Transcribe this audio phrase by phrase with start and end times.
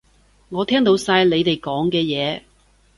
[0.49, 2.41] 我聽到晒你哋講嘅嘢